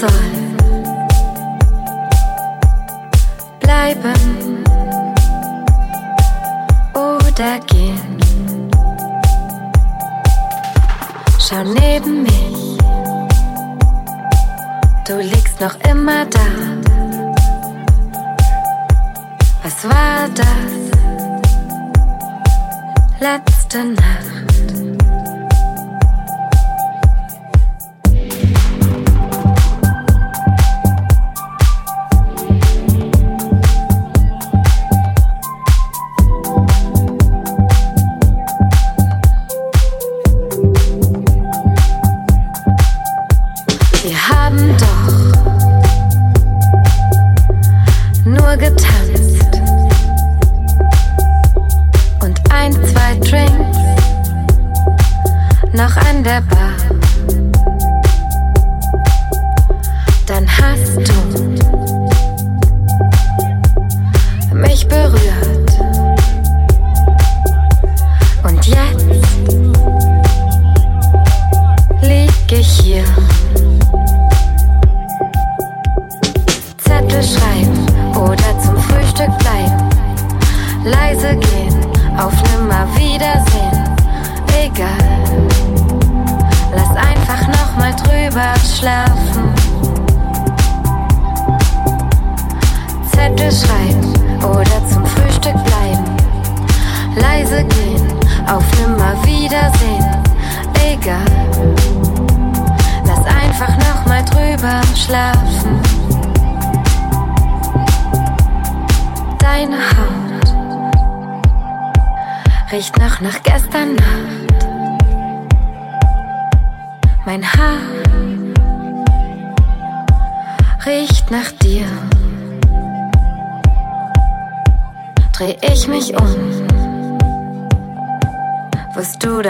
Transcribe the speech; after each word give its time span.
was 0.00 0.41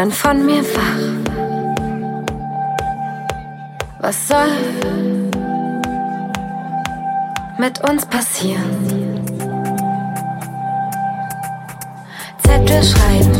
dann 0.02 0.10
von 0.10 0.44
mir 0.44 0.64
wach. 0.74 1.00
Was 4.00 4.26
soll 4.26 4.50
mit 7.56 7.78
uns 7.88 8.04
passieren? 8.06 9.22
Zettel 12.42 12.82
schreiben. 12.82 13.31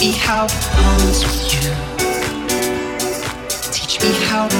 me 0.00 0.12
how 0.12 0.44
with 0.44 1.52
you. 1.52 1.70
Teach 3.70 4.00
me 4.02 4.12
how 4.28 4.48
to 4.48 4.59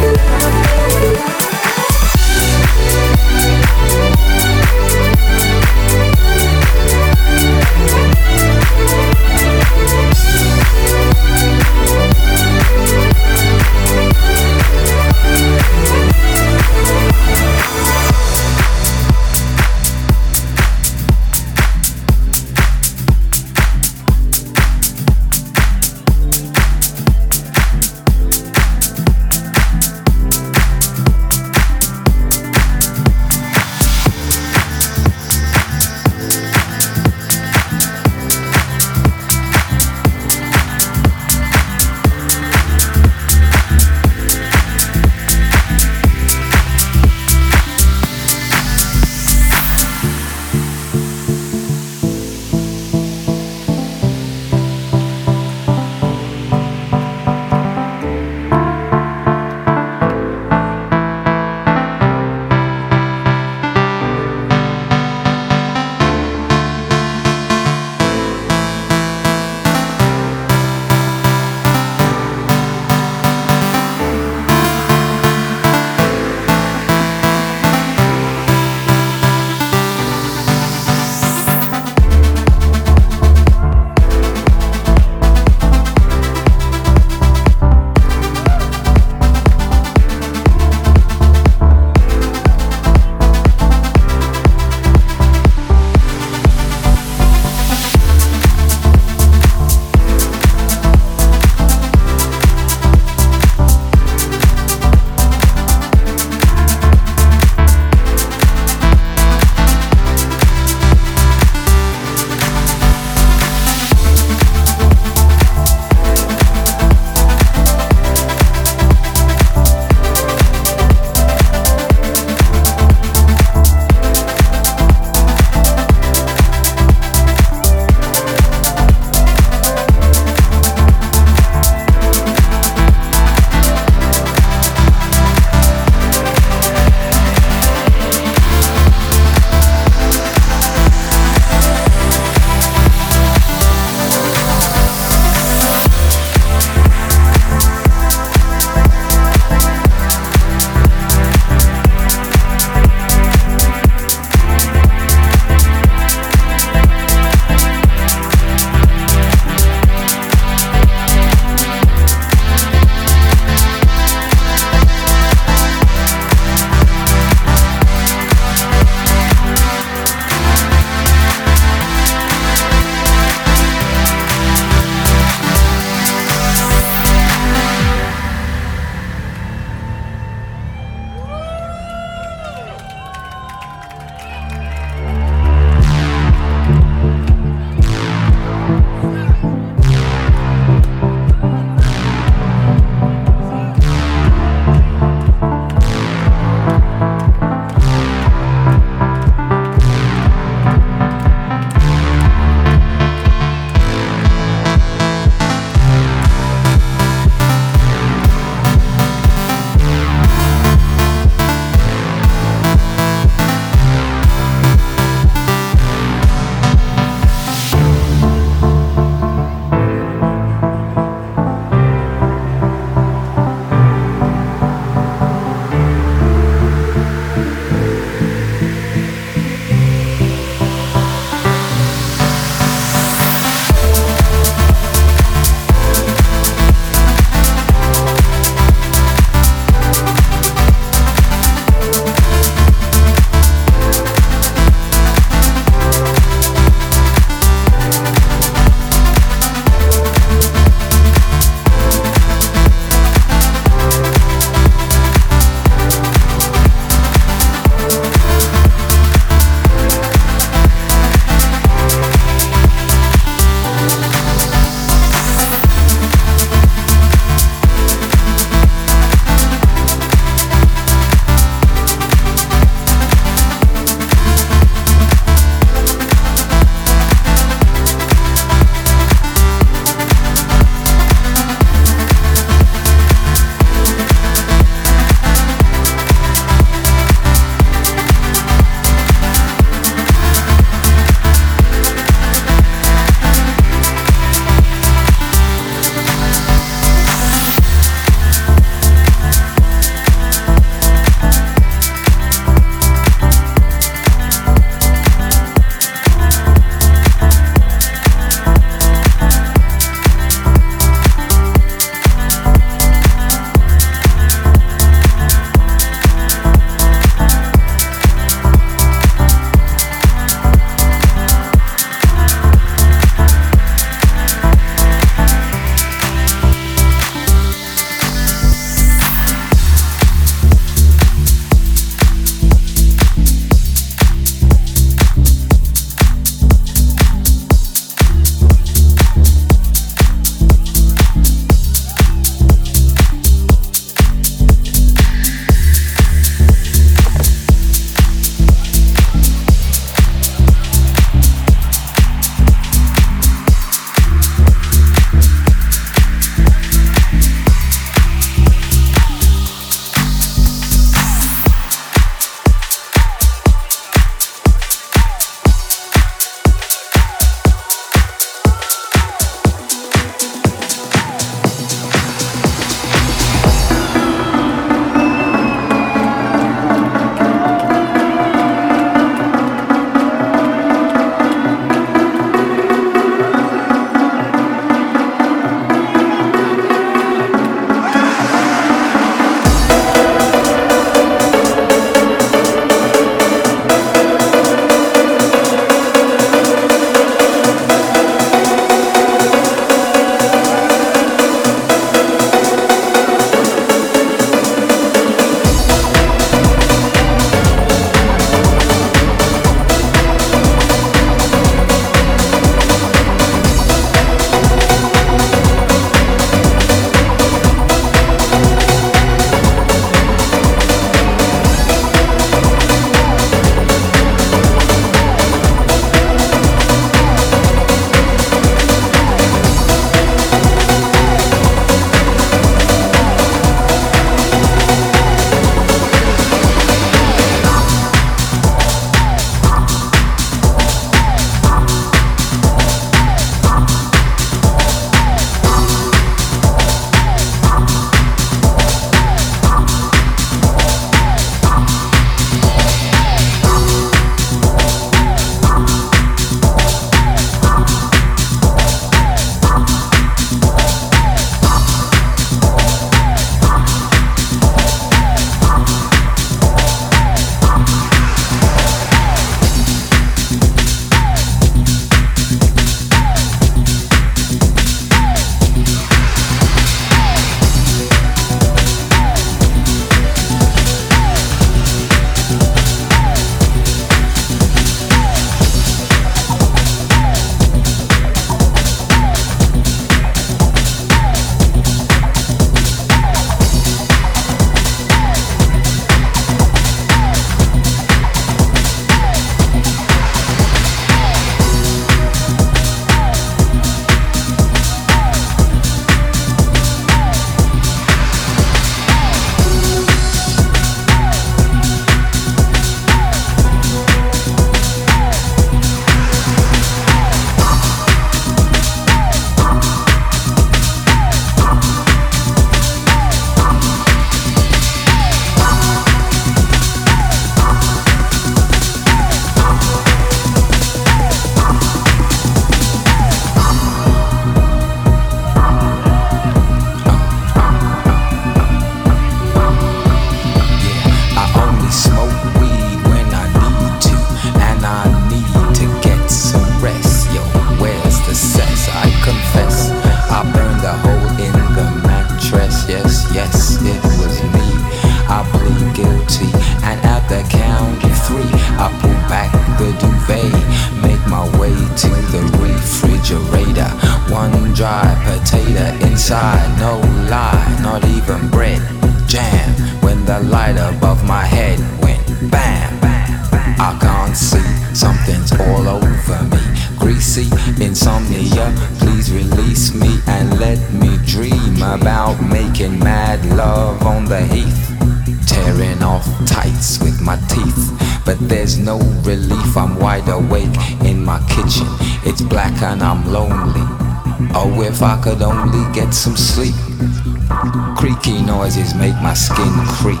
creep. 599.84 600.00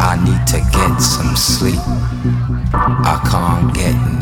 I 0.00 0.16
need 0.24 0.46
to 0.52 0.60
get 0.72 0.96
some 1.02 1.36
sleep. 1.36 1.80
I 2.72 3.20
can't 3.28 3.74
get 3.74 4.17